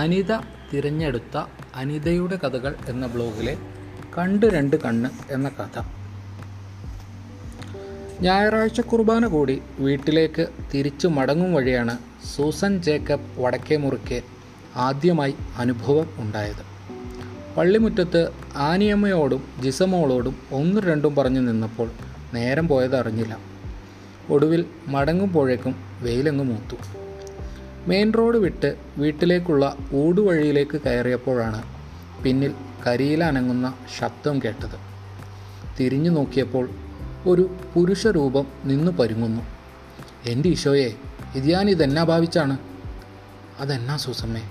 അനിത 0.00 0.36
തിരഞ്ഞെടുത്ത 0.72 1.44
അനിതയുടെ 1.74 2.36
കഥകൾ 2.36 2.74
എന്ന 2.88 3.06
ബ്ലോഗിലെ 3.06 3.56
കണ്ട് 4.18 4.46
രണ്ട് 4.46 4.76
കണ്ണ് 4.76 5.32
എന്ന 5.32 5.48
കഥ. 5.48 5.82
ഞായറാഴ്ച 8.20 8.80
കുർബാന 8.80 9.26
കൂടി 9.26 9.62
വീട്ടിലേക്ക് 9.78 10.46
തിരിച്ചു 10.74 11.08
മടങ്ങും 11.08 11.54
വഴിയാണ് 11.54 11.98
സൂസൻ 12.36 12.82
ജേക്കബ് 12.82 13.40
വടക്കേ 13.40 13.76
മുറിക്ക് 13.76 14.22
ആദ്യമായി 14.76 15.34
അനുഭവം 15.58 16.06
ഉണ്ടായത്. 16.16 16.64
പള്ളിമുറ്റത്ത് 17.56 18.30
ആനിയമ്മയോടും 18.56 19.42
ജിസമോളോടും 19.60 20.36
ഒന്നും 20.52 20.84
രണ്ടും 20.84 21.16
പറഞ്ഞു 21.16 21.40
നിന്നപ്പോൾ 21.40 21.90
നേരം 22.34 22.68
പോയത് 22.68 22.96
അറിഞ്ഞില്ല. 22.96 23.38
ഒടുവിൽ 24.30 24.64
മടങ്ങുമ്പോഴേക്കും 24.88 25.74
വെയിലങ്ങ് 26.00 26.44
മൂത്തു. 26.44 26.99
മെയിൻ 27.88 28.12
റോഡ് 28.18 28.36
വിട്ട് 28.36 28.76
വീട്ടിലേക്കുള്ള 28.98 29.76
ഊടുവഴിയിലേക്ക് 29.94 30.80
കയറിയപ്പോഴാണ് 30.80 31.62
പിന്നിൽ 32.24 32.54
കരിയിലനങ്ങുന്ന 32.86 33.74
ശബ്ദം 33.98 34.42
കേട്ടത്. 34.44 34.78
തിരിഞ്ഞു 35.80 36.10
നോക്കിയപ്പോൾ 36.10 36.70
ഒരു 37.26 37.56
പുരുഷരൂപം 37.74 38.46
നിന്നു 38.64 38.92
പരുങ്ങുന്നു. 38.92 39.42
എന്റെ 40.24 40.48
ഈശോയെ 40.48 40.94
ഇത് 41.34 41.44
ഞാൻ 41.44 41.70
ഇതെന്നാ 41.70 42.04
ഭാവിച്ചാണ്? 42.04 42.58
അതെന്നാ 43.58 43.96
സൂസമ്മേ? 43.96 44.42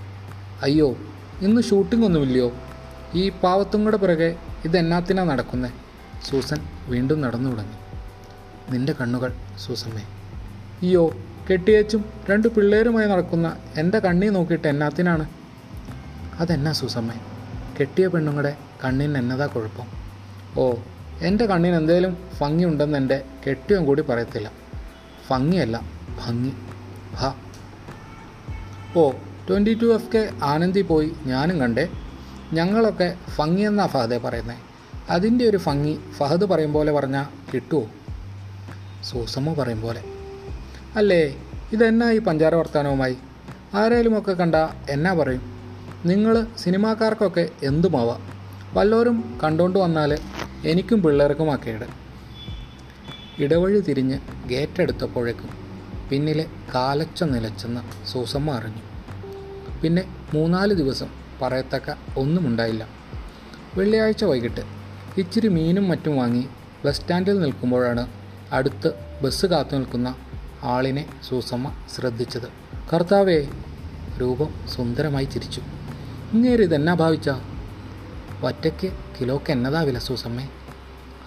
അയ്യോ 0.61 0.97
ഇന്ന് 1.41 1.61
ഷൂട്ടിംഗ് 1.61 2.05
ഒന്നുമില്ലയോ? 2.05 2.52
ഈ 3.13 3.30
പാവത്തുങ്ങളുടെ 3.30 3.97
പിറകെ 3.97 4.35
ഇതെന്നാത്തിനാ 4.66 5.23
നടക്കുന്നേ? 5.23 5.69
സൂസൻ 6.30 6.57
വീണ്ടും 6.88 7.21
നടന്നു 7.21 7.49
തുടങ്ങി 7.49 7.77
നിന്റെ 8.71 8.93
കണ്ണുകൾ 8.93 9.33
സൂസമ്മേ 9.59 10.02
അയ്യോ 10.02 11.13
കെട്ടിയേച്ചും 11.52 12.05
രണ്ട് 12.30 12.48
പിള്ളേരുമായി 12.48 13.08
നടക്കുന്ന 13.08 13.58
എന്റെ 13.78 14.00
കണ്ണി 14.00 14.28
നോക്കിയിട്ട് 14.28 14.67
എന്നാത്തിനാണ്? 14.67 15.30
അതെന്നാ 16.39 16.72
സൂസമ്മേ? 16.72 17.16
കെട്ടിയ 17.80 18.08
പെണ്ണുങ്ങളുടെ 18.08 18.58
കണ്ണിന് 18.83 19.17
എന്നതാ 19.17 19.45
കുഴപ്പം? 19.45 19.88
ഓ 20.58 20.73
എന്റെ 21.22 21.45
കണ്ണിന് 21.45 21.75
എന്തേലും 21.75 22.17
ഭംഗി 22.41 22.64
ഉണ്ടെന്ന് 22.64 22.97
എന്റെ 22.97 23.23
കെട്ടിയും 23.47 23.86
കൂടി 23.86 24.02
പറയത്തില്ല. 24.02 24.52
ഭംഗിയല്ല 25.30 25.81
ഭംഗി. 26.25 26.53
ഭ. 27.22 27.33
ഓ 28.97 29.11
twenty 29.50 29.73
two 29.73 29.94
F 29.94 30.11
K 30.11 30.30
Anandi 30.44 30.81
പോയി 30.81 31.11
ഞാനും 31.25 31.59
കണ്ടേ. 31.59 31.89
ഞങ്ങളൊക്കെ 32.53 33.16
ഭംഗി 33.39 33.61
എന്നാ 33.61 33.88
ഫഹദെ 33.88 34.17
പറയുന്നത് 34.17 34.58
അതിന്റെ 35.09 35.45
ഒരു 35.45 35.59
ഭംഗി 35.67 36.00
ഫഹദ് 36.17 36.41
പറയും 36.41 36.73
പോലെ 36.73 36.91
പറഞ്ഞാൽ 36.91 37.25
കിട്ടുമോ 37.53 37.88
സൂസമ്മ 39.03 39.53
പറയും 39.53 39.81
പോലെ. 39.81 40.19
അല്ലേ? 41.00 41.38
ഇതെന്നാ 41.72 42.11
ഈ 42.11 42.19
പഞ്ചാര 42.19 42.55
വർത്തമാനവുമായി 42.55 43.17
ആരേലുമൊക്കെ 43.73 44.31
കണ്ട 44.31 44.55
എന്നാ 44.89 45.14
പറയും. 45.14 45.44
നിങ്ങൾ 46.06 46.47
സിനിമാക്കാർക്കൊക്കെ 46.59 47.50
എന്തുമാവാം? 47.64 48.22
വല്ലോരും 48.73 49.39
കണ്ടുകൊണ്ട് 49.44 49.80
വന്നാൽ 49.80 50.17
എനിക്കും 50.66 51.03
പിള്ളേർക്കും 51.03 51.52
അക്കേട് 51.52 51.80
കേട് 51.80 53.41
ഇടവഴി 53.41 53.80
തിരിഞ്ഞ് 53.80 54.19
ഗേറ്റ് 54.47 54.81
എടുത്തപ്പോഴേക്കും 54.81 55.50
പിന്നിലെ 56.09 56.45
കാലച്ച 56.75 57.23
നിലച്ചെന്ന് 57.23 57.81
സൂസമ്മ 58.08 58.52
അറിഞ്ഞു. 58.52 58.84
പിന്നെ 59.84 60.03
മൂന്നാൽ 60.34 60.73
ദിവസം 60.73 61.09
പറയത്തക്ക 61.41 61.95
ഒന്നുമുണ്ടായില്ല. 62.17 62.88
വെള്ളിയാഴ്ച 63.75 64.23
വൈകിട്ട് 64.23 64.61
ഇച്ചിരി 65.17 65.47
മീനും 65.47 65.88
മറ്റും 65.88 66.17
വാങ്ങി 66.17 66.47
ബസ് 66.86 67.02
സ്റ്റാൻഡിൽ 67.02 67.39
നിൽക്കുമ്പോഴാണ് 67.39 68.09
അടുത്ത് 68.52 68.94
ബസ് 69.23 69.45
കാത്തു 69.45 69.75
നിൽക്കുന്ന 69.75 70.16
ആളിനെ 70.63 71.05
സൂസമ്മ 71.29 71.71
ശ്രദ്ധിച്ചത്. 71.95 72.47
കർത്താവേ 72.93 73.47
രൂപം 74.21 74.49
സുന്ദരമായി 74.75 75.25
ചിരിച്ചു. 75.25 75.61
ഇങ്ങേര് 76.33 76.61
ഇതെന്നാ 76.61 76.93
ഭാവിച്ച? 76.93 77.29
ഒറ്റയ്ക്ക് 78.44 78.94
കിലോക്ക് 79.22 79.51
എന്നതാ 79.51 79.81
വില 79.81 79.97
സൂസമ്മേ 79.97 80.50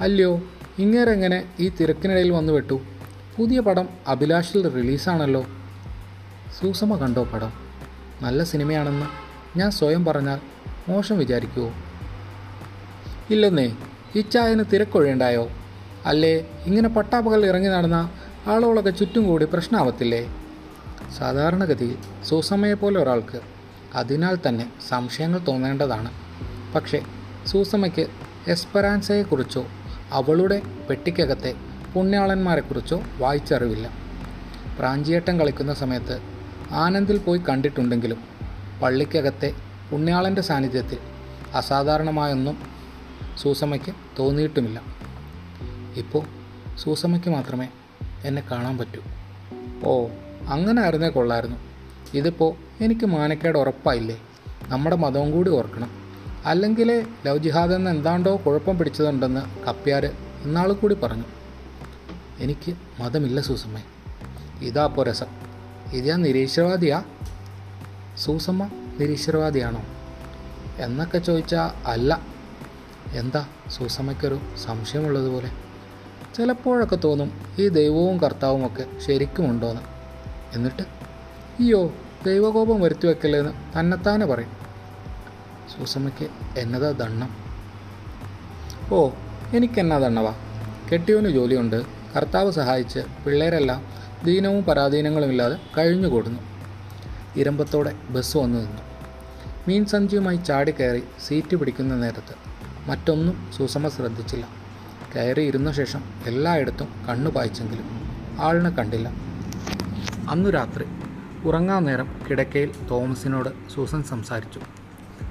അല്ലയോ 0.00 0.40
ഇങ്ങേരെങ്ങനെ 0.78 1.44
ഈ 1.60 1.68
തിരക്കിനിടയിൽ 1.68 2.30
വന്നു 2.30 2.52
വെട്ടു 2.52 2.80
പുതിയ 3.38 3.60
പടം 3.60 3.88
അഭിലാഷിൽ 4.08 4.68
റിലീസാണല്ലോ. 4.68 5.46
സൂസമ്മ 6.60 6.96
കണ്ടോ 6.96 7.24
പടം? 7.24 7.52
നല്ല 8.22 8.44
സിനിമയാണെന്ന് 8.44 9.06
ഞാൻ 9.58 9.70
സ്വയം 9.70 10.04
പറഞ്ഞാൽ 10.04 10.38
മോശം 10.88 11.18
വിചാരിക്കുമോ 11.18 11.72
ഇല്ലെന്നേ 13.30 13.76
ഇച്ചായന് 14.14 14.64
തിരക്കൊഴിയുണ്ടായോ? 14.72 15.50
അല്ലേ 16.06 16.38
ഇങ്ങനെ 16.66 16.88
പട്ടാപ്പകൽ 16.88 17.46
ഇറങ്ങി 17.46 17.68
നടന്ന 17.68 18.10
ആളുകളൊക്കെ 18.46 18.90
ചുറ്റും 18.90 19.26
കൂടി 19.26 19.44
പ്രശ്നമാവത്തില്ലേ 19.44 20.34
സാധാരണഗതിയിൽ 21.18 21.98
സൂസമ്മയെ 22.24 22.74
പോലെ 22.74 23.02
ഒരാൾക്ക് 23.02 23.40
അതിനാൽ 23.94 24.38
തന്നെ 24.48 24.72
സംശയങ്ങൾ 24.88 25.38
തോന്നേണ്ടതാണ്. 25.38 26.10
പക്ഷേ 26.74 27.02
സൂസമ്മയ്ക്ക് 27.46 28.06
എസ്പെറാൻസയെക്കുറിച്ചോ 28.48 29.66
അവളുടെ 30.10 30.62
പെട്ടിക്കകത്തെ 30.90 31.54
പുണ്യാളന്മാരെക്കുറിച്ചോ 31.94 33.02
വായിച്ചറിവില്ല. 33.18 33.90
പ്രാഞ്ചിയേട്ടൻ 34.78 35.38
കളിക്കുന്ന 35.38 35.74
സമയത്ത് 35.74 36.20
ആനന്ദിൽ 36.70 37.18
പോയി 37.18 37.40
കണ്ടിട്ടുണ്ടെങ്കിലും 37.48 38.20
പള്ളിക്കകത്തെ 38.82 39.54
പുണ്യാളന്റെ 39.90 40.42
സാന്നിധ്യത്തിൽ 40.42 40.98
അസാധാരണമായൊന്നും 41.54 42.58
സൂസമ്മയ്ക്ക് 43.38 43.92
തോന്നിയിട്ടുമില്ല. 44.18 44.82
ഇപ്പോൾ 45.96 46.24
സൂസമ്മയ്ക്ക് 46.78 47.28
മാത്രമേ 47.28 47.68
എന്നെ 48.24 48.42
കാണാൻ 48.50 48.78
പറ്റൂ. 48.78 49.02
ഓ. 49.84 50.06
അങ്ങനെ 50.48 50.82
ആയിരുന്നേ 50.82 51.08
കൊള്ളായിരുന്നു. 51.08 51.56
ഇതിപ്പോൾ 52.14 52.54
എനിക്ക് 52.84 53.06
മാനക്കേട് 53.06 53.58
ഉറപ്പായില്ലേ? 53.58 54.22
നമ്മുടെ 54.68 54.96
മതവും 54.96 55.32
കൂടി 55.32 55.50
ഓർക്കണം. 55.50 55.90
അല്ലെങ്കിൽ 56.44 57.06
ലവ് 57.26 57.38
ജിഹാദ് 57.38 57.72
എന്ന് 57.72 57.90
എന്താണ്ടോ 57.90 58.42
കുഴപ്പം 58.46 58.78
പിടിച്ചതുണ്ടെന്ന് 58.78 59.64
കപ്പ്യാർ 59.64 60.06
ഇന്നാൾ 60.44 60.72
കൂടി 60.72 60.94
പറഞ്ഞു. 60.94 61.24
എനിക്ക് 62.38 62.74
മതമില്ല 63.00 63.40
സൂസമ്മേ. 63.40 63.82
ഇതാ 64.62 64.84
ഇപ്പോൾ 64.84 65.06
രസം. 65.06 65.26
ഇത് 65.92 66.06
ഞാൻ 66.06 66.22
നിരീശ്വരവാദിയാ? 66.22 67.02
സൂസമ്മ 68.18 68.70
നിരീശ്വരവാദിയാണോ? 69.00 69.82
എന്നൊക്കെ 70.78 71.18
ചോദിച്ചാൽ 71.18 71.88
അല്ല. 71.88 72.20
എന്താ 73.12 73.46
സൂസമ്മയ്ക്കൊരു 73.70 74.38
സംശയമുള്ളതുപോലെ? 74.64 75.50
ചിലപ്പോഴൊക്കെ 76.36 76.96
തോന്നും 76.96 77.40
ഈ 77.58 77.68
ദൈവവും 77.68 78.20
കർത്താവും 78.20 78.66
ഒക്കെ 78.66 78.86
ശരിക്കും 79.00 79.44
എന്ന് 79.44 79.80
എന്നിട്ട് 80.54 80.82
അയ്യോ 80.82 81.94
ദൈവകോപം 82.26 82.80
വരുത്തി 82.80 83.06
വെക്കല്ലേന്ന് 83.06 83.80
തന്നെത്താനെ 83.80 84.26
പറയും. 84.26 84.50
സൂസമ്മയ്ക്ക് 85.72 86.30
എന്നതാ 86.58 86.90
ദണ്ണം? 86.90 87.36
ഓ 88.92 89.10
എനിക്കെന്നാ 89.54 89.98
ദണ്ണവാ 89.98 90.34
കെട്ടിയവന് 90.92 91.28
ജോലിയുണ്ട്. 91.28 91.82
കർത്താവ് 92.16 92.50
സഹായിച്ച് 92.50 93.00
പിള്ളേരെല്ലാം 93.26 93.86
ദീനവും 94.24 94.64
പരാധീനങ്ങളുമില്ലാതെ 94.64 95.56
കഴിഞ്ഞുകൂടുന്നു. 95.78 96.40
ഇരമ്പത്തോടെ 97.36 97.94
ബസ് 98.10 98.36
വന്നു 98.36 98.58
നിന്നു. 98.58 98.82
മീൻ 99.68 99.84
സഞ്ചിയുമായി 99.84 100.36
ചാടിക്കയറി 100.36 101.02
സീറ്റ് 101.26 101.56
പിടിക്കുന്ന 101.56 101.94
നേരത്ത് 101.94 102.34
മറ്റൊന്നും 102.90 103.52
സൂസമ്മ 103.56 103.88
ശ്രദ്ധിച്ചില്ല. 103.88 104.61
കയറി 105.16 105.42
ഇരുന്ന 105.42 105.72
ശേഷം 105.72 106.00
എല്ലായിടത്തും 106.26 106.88
കണ്ണു 107.08 107.30
പായിച്ചെങ്കിലും 107.30 107.84
ആളിനെ 108.40 108.70
കണ്ടില്ല. 108.70 109.08
അന്നു 110.30 110.50
രാത്രി 110.50 110.84
ഉറങ്ങാൻ 111.44 111.84
നേരം 111.84 112.20
കിടക്കയിൽ 112.30 112.70
തോമസിനോട് 112.90 113.70
സൂസൻ 113.74 114.02
സംസാരിച്ചു. 114.02 114.60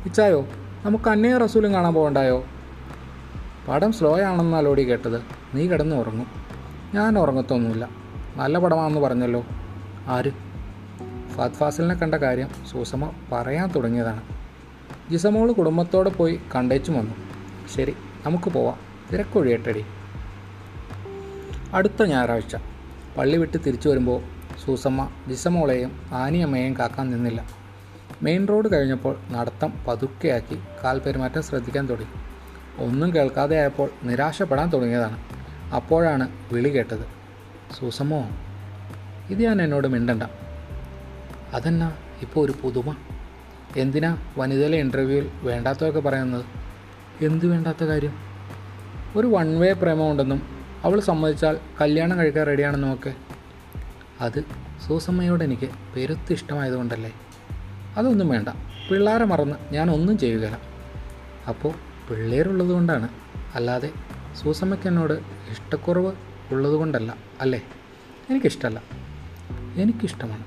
ഇച്ചായോ 0.05 0.47
നമുക്ക് 0.85 1.09
അന്നേ 1.09 1.37
റസൂലും 1.37 1.73
കാണാൻ 1.73 1.93
പോകണ്ടായോ? 1.93 2.45
പടം 3.67 3.91
സ്ലോ 3.91 4.19
ആണെന്നാലോടി 4.19 4.83
കേട്ടത്. 4.83 5.21
നീ 5.53 5.67
കിടന്ന് 5.67 5.95
ഉറങ്ങും. 5.95 6.27
ഞാൻ 6.93 7.19
ഉറങ്ങത്തൊന്നുമില്ല. 7.19 7.89
നല്ല 8.35 8.59
പടമാണെന്ന് 8.59 9.01
പറഞ്ഞല്ലോ. 9.01 9.45
ആര്? 10.07 10.31
ഫാത് 11.35 11.51
ഫാസിലിനെ 11.51 11.95
കണ്ട 11.95 12.15
കാര്യം 12.15 12.47
സൂസമ്മ 12.71 13.11
പറയാൻ 13.31 13.71
തുടങ്ങിയതാണ്. 13.71 14.21
ജിസമോൾ 15.11 15.51
കുടുംബത്തോടെ 15.51 16.09
പോയി 16.09 16.39
കണ്ടേച്ചും 16.55 16.93
വന്നു. 16.93 17.15
ശരി 17.75 17.93
നമുക്ക് 18.25 18.49
പോവാം. 18.49 18.90
തിരക്കൊഴിയട്ടടി 19.13 19.85
അടുത്ത 21.73 22.03
ഞായറാഴ്ച. 22.03 22.55
പള്ളി 23.17 23.37
വിട്ട് 23.37 23.57
തിരിച്ചു 23.57 23.89
വരുമ്പോൾ 23.89 24.21
സൂസമ്മ 24.65 25.09
ജിസമോളെയും 25.27 26.01
ആനിയമ്മയെയും 26.11 26.77
കാക്കാൻ 26.79 27.09
നിന്നില്ല. 27.09 27.49
മെയിൻ 28.23 28.47
റോഡ് 28.47 28.73
കഴിഞ്ഞപ്പോൾ 28.73 29.17
നടത്തം 29.31 29.73
പതുക്കെയാക്കി. 29.87 30.59
കാൽ 30.83 30.99
പെരുമാറ്റം 30.99 31.43
ശ്രദ്ധിക്കാൻ 31.43 31.89
തുടങ്ങി. 31.89 32.31
ഒന്നും 32.83 33.15
കേൾക്കാതെ 33.15 33.59
ആയപ്പോൾ 33.59 33.89
നിരാശപ്പെടാൻ 34.03 34.69
തുടങ്ങിയതാണ്. 34.69 35.23
അപ്പോഴാണ് 35.75 36.29
വിളി 36.53 36.69
കേട്ടത്. 36.69 37.07
സൂസമ്മോ 37.79 38.29
ഇത് 39.29 39.43
ഞാൻ 39.43 39.61
എന്നോട് 39.61 39.87
മിണ്ടണ്ട. 39.87 40.23
അതെന്നാ? 41.53 41.93
ഇപ്പോൾ 42.21 42.45
ഒരു 42.45 42.53
പുതുമ. 42.63 42.95
എന്തിനാ 43.77 44.17
വനിതയിലെ 44.37 44.77
ഇന്റർവ്യൂവിൽ 44.77 45.31
വേണ്ടാത്തതൊക്കെ 45.41 45.99
പറയുന്നത്? 45.99 46.45
എന്ത് 47.25 47.45
വേണ്ടാത്ത 47.45 47.83
കാര്യം? 47.83 48.30
ഒരു 49.15 49.27
വൺ 49.27 49.59
വേ 49.59 49.73
പ്രേമമുണ്ടെന്നും 49.73 50.41
അവൾ 50.83 50.99
സമ്മതിച്ചാൽ 50.99 51.57
കല്യാണം 51.81 52.19
കഴിക്കാൻ 52.19 52.45
റെഡിയാണെന്നും 52.45 52.93
ഒക്കെ. 52.93 53.13
അത് 54.21 54.43
സൂസമ്മയോട് 54.87 55.43
എനിക്ക് 55.43 55.69
പെരുത്ത് 55.95 56.33
ഇഷ്ടമായതുകൊണ്ടല്ലേ? 56.33 57.13
അതൊന്നും 57.97 58.29
വേണ്ട. 58.29 58.49
പിള്ളേരെ 58.89 59.25
മറന്ന് 59.25 59.73
ഞാൻ 59.73 59.91
ഒന്നും 59.91 60.17
ചെയ്യുകയില്ല. 60.17 60.59
അപ്പോൾ 61.47 61.73
പിള്ളേരുള്ളത് 62.09 62.67
കൊണ്ടാണ് 62.67 63.09
അല്ലാതെ 63.55 63.89
സൂസമ്മയ്ക്ക് 64.43 64.87
എന്നോട് 64.87 65.13
ഇഷ്ടക്കുറവ് 65.51 66.11
ഉള്ളതുകൊണ്ടല്ല 66.51 67.17
അല്ലേ? 67.41 67.63
എനിക്കിഷ്ടമല്ല 68.29 68.81
എനിക്കിഷ്ടമാണ്. 69.75 70.43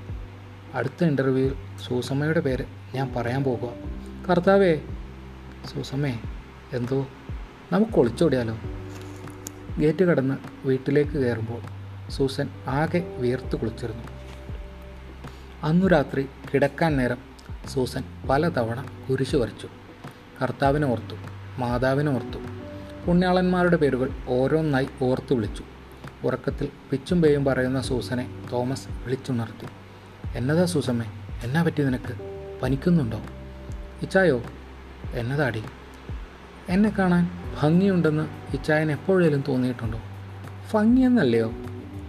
അടുത്ത 0.73 1.03
ഇന്റർവ്യൂവിൽ 1.03 1.55
സൂസമ്മയുടെ 1.87 2.39
പേര് 2.39 2.65
ഞാൻ 2.95 3.13
പറയാൻ 3.15 3.43
പോകുക 3.43 3.69
കർത്താവേ 4.29 4.81
സൂസമ്മേ 5.73 6.19
എന്തോ 6.73 7.07
നമുക്ക് 7.71 7.99
ഒളിച്ചോടിയാലോ? 7.99 8.57
ഗേറ്റ് 9.79 10.03
കടന്ന് 10.03 10.37
വീട്ടിലേക്ക് 10.67 11.11
കയറുമ്പോൾ 11.11 11.61
സൂസൻ 12.11 12.49
ആകെ 12.67 13.15
വിയർത്ത് 13.17 13.55
കുളിച്ചിരുന്നു. 13.55 14.03
അന്നു 15.63 15.87
രാത്രി 15.87 16.27
കിടക്കാൻ 16.53 16.97
നേരം 16.97 17.17
സൂസൻ 17.73 18.03
പലതവണ 18.29 18.85
കുരിശു 19.09 19.37
വരച്ചു. 19.37 19.67
കർത്താവിനെ 20.41 20.87
ഓർത്തു 20.87 21.15
മാതാവിനെ 21.57 22.11
ഓർത്തു. 22.11 22.37
പുണ്യാളന്മാരുടെ 23.05 23.75
പേരുകൾ 23.75 24.09
ഓരോന്നായി 24.27 24.87
ഓർത്തു 25.03 25.35
വിളിച്ചു. 25.35 25.63
ഉറക്കത്തിൽ 26.23 26.69
പിച്ചും 26.91 27.21
പേയും 27.21 27.45
പറയുന്ന 27.45 27.81
സൂസനെ 27.81 28.43
തോമസ് 28.51 28.87
വിളിച്ചുണർത്തി. 28.87 29.67
എന്നതാ 30.37 30.65
സൂസമ്മേ 30.65 31.05
എന്നാ 31.43 31.63
പറ്റി 31.63 31.83
നിനക്ക്? 31.83 32.13
പനിക്കുന്നുണ്ടോ? 32.63 33.21
ഇച്ചായോ 34.01 34.43
എന്നതാടി? 35.13 35.63
എന്നെ 36.69 36.89
കാണാൻ 36.89 37.44
ഭംഗിയുണ്ടെന്ന് 37.61 38.27
ഇച്ചായൻ 38.53 38.91
എപ്പോഴേലും 38.91 39.43
തോന്നിയിട്ടുണ്ടോ? 39.47 39.99
ഭംഗിയെന്നല്ലയോ? 40.73 41.51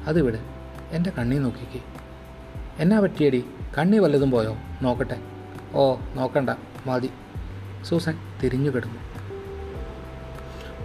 അത് 0.06 0.22
വിട് 0.22 0.38
എന്റെ 0.90 1.10
കണ്ണി 1.18 1.38
നോക്കിക്കേ. 1.38 1.80
എന്നാ 2.78 3.00
പറ്റിയടി? 3.00 3.44
കണ്ണി 3.78 3.98
വല്ലതും 3.98 4.30
പോയോ? 4.30 4.56
നോക്കട്ടെ. 4.82 5.20
ഓ 5.72 5.96
നോക്കണ്ട. 6.14 6.50
മതി. 6.86 7.10
സൂസൻ 7.84 8.18
തിരിഞ്ഞു 8.42 8.70
കിടന്നു. 8.70 9.00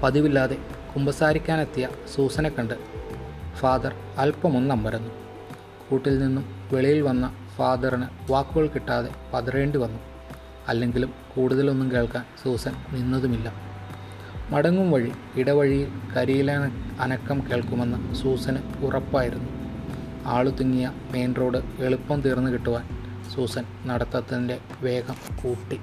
പതിവില്ലാതെ 0.03 0.57
കുമ്പസാരിക്കാനെത്തിയ 0.95 1.89
സൂസനെ 2.15 2.49
കണ്ട് 2.49 2.73
ഫാദർ 3.55 3.93
അല്പമൊന്നമ്പരന്നു 4.17 5.09
കൂട്ടിൽ 5.89 6.19
നിന്നും 6.19 6.55
വെളിയിൽ 6.73 7.01
വന്ന 7.01 7.35
ഫാദറിന് 7.55 8.31
വാക്കുകൾ 8.31 8.67
കിട്ടാതെ 8.67 9.09
പതറേണ്ടി 9.33 9.77
വന്നു. 9.77 9.99
അല്ലെങ്കിലും 10.67 11.13
കൂടുതലൊന്നും 11.35 11.91
കേൾക്കാൻ 11.91 12.25
സൂസൻ 12.43 12.73
നിന്നതുമില്ല. 12.91 13.70
മടങ്ങും 14.51 14.91
വഴി 14.91 15.11
ഇടവഴിയിൽ 15.35 15.89
കരിയില 16.17 16.51
അനക്കം 16.99 17.43
കേൾക്കുമെന്ന് 17.51 18.15
സൂസന് 18.15 18.57
ഉറപ്പായിരുന്നു. 18.83 19.49
ആളു 20.25 20.49
തിങ്ങിയ 20.49 20.91
മെയിൻ 21.11 21.35
റോഡ് 21.35 21.61
എളുപ്പം 21.79 22.21
തീർന്നു 22.21 22.51
കിട്ടുവാൻ 22.51 22.85
സൂസൻ 23.35 23.63
നടത്തത്തിന്റെ 23.85 24.57
വേഗം 24.81 25.15
കൂട്ടി. 25.43 25.79